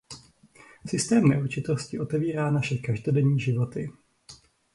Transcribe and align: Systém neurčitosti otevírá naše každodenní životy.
Systém 0.87 1.25
neurčitosti 1.27 1.99
otevírá 1.99 2.51
naše 2.51 2.77
každodenní 2.77 3.39
životy. 3.39 3.89